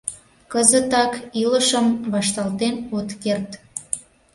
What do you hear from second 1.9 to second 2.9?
вашталтен